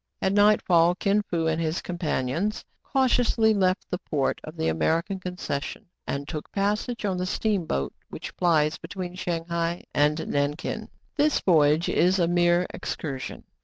At 0.19 0.33
nightfall 0.33 0.95
Kin 0.95 1.21
Fo 1.21 1.45
and 1.45 1.61
his 1.61 1.79
companions 1.79 2.65
cau 2.83 3.05
tiously 3.05 3.55
left 3.55 3.85
the 3.91 3.99
port 3.99 4.41
of 4.43 4.57
the 4.57 4.67
American 4.67 5.19
concession, 5.19 5.85
and 6.07 6.27
took 6.27 6.51
passage 6.51 7.05
on 7.05 7.17
the 7.17 7.27
steamboat 7.27 7.93
which 8.09 8.35
plies 8.35 8.79
between 8.79 9.13
Shang 9.13 9.45
hai 9.45 9.83
and 9.93 10.17
Nankin. 10.29 10.89
This 11.17 11.39
voyage 11.41 11.87
is 11.87 12.17
a 12.17 12.27
mere 12.27 12.65
excursion. 12.73 13.43